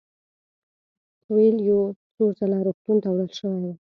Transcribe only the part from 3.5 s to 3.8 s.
و.